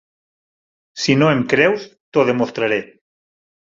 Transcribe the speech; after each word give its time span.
Si 1.03 1.17
no 1.21 1.29
em 1.35 1.45
creus, 1.53 1.87
t"ho 2.13 2.27
demostraré. 2.35 2.85